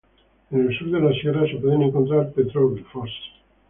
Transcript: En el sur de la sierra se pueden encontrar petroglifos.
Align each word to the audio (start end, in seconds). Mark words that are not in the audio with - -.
En 0.51 0.61
el 0.61 0.73
sur 0.75 0.89
de 0.89 0.99
la 0.99 1.13
sierra 1.13 1.45
se 1.47 1.57
pueden 1.57 1.83
encontrar 1.83 2.31
petroglifos. 2.33 3.11